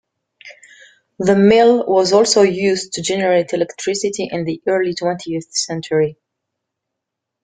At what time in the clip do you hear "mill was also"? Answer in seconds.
1.35-2.41